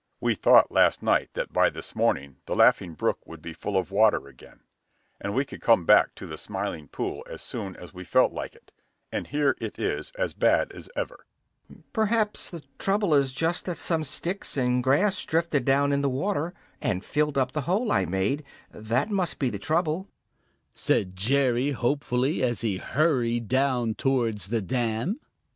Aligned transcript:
We 0.19 0.33
thought 0.33 0.71
last 0.71 1.03
night 1.03 1.29
that 1.35 1.53
by 1.53 1.69
this 1.69 1.95
morning 1.95 2.37
the 2.47 2.55
Laughing 2.55 2.95
Brook 2.95 3.19
would 3.27 3.39
be 3.39 3.53
full 3.53 3.77
of 3.77 3.91
water 3.91 4.27
again, 4.27 4.61
and 5.19 5.35
we 5.35 5.45
could 5.45 5.61
go 5.61 5.75
back 5.77 6.15
to 6.15 6.25
the 6.25 6.39
Smiling 6.39 6.87
Pool 6.87 7.23
as 7.29 7.43
soon 7.43 7.75
as 7.75 7.93
we 7.93 8.03
felt 8.03 8.31
like 8.31 8.55
it, 8.55 8.71
and 9.11 9.27
here 9.27 9.55
it 9.61 9.77
is 9.77 10.11
as 10.17 10.33
bad 10.33 10.71
as 10.71 10.89
ever." 10.95 11.27
"Perhaps 11.93 12.49
the 12.49 12.63
trouble 12.79 13.13
is 13.13 13.31
just 13.31 13.65
that 13.65 13.77
some 13.77 14.03
sticks 14.03 14.57
and 14.57 14.83
grass 14.83 15.23
drifted 15.23 15.65
down 15.65 15.91
in 15.91 16.01
the 16.01 16.09
water 16.09 16.55
and 16.81 17.05
filled 17.05 17.37
up 17.37 17.51
the 17.51 17.61
hole 17.69 17.91
I 17.91 18.05
made; 18.05 18.43
that 18.71 19.11
must 19.11 19.37
be 19.37 19.51
the 19.51 19.59
trouble," 19.59 20.07
said 20.73 21.15
Jerry 21.15 21.73
hopefully, 21.73 22.41
as 22.41 22.61
he 22.61 22.77
hurried 22.77 23.47
towards 23.99 24.47
the 24.47 24.63
dam. 24.63 25.19